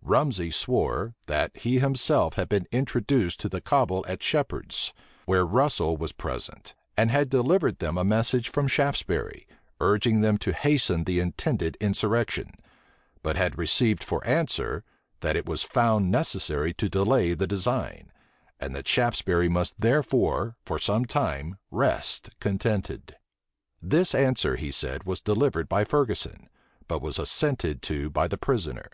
[0.00, 4.94] Rumsey swore, that he himself had been introduced to the cabal at Shephard's,
[5.26, 9.46] where Russel was present; and had delivered them a message from Shaftesbury,
[9.80, 12.52] urging them to hasten the intended insurrection;
[13.22, 14.82] but had received for answer,
[15.20, 18.10] that it was found necessary to delay the design,
[18.58, 23.16] and that Shaftesbury must therefore, for some time, rest contented.
[23.82, 26.48] This answer, he said, was delivered by Ferguson;
[26.88, 28.88] but was assented to by the prisoner.